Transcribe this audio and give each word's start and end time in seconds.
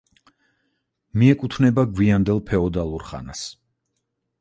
მიეკუთვნება 1.19 1.85
გვიანდელ 1.93 2.43
ფეოდალურ 2.51 3.09
ხანას. 3.11 3.49